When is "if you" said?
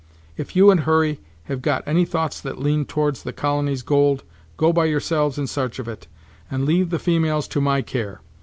0.35-0.71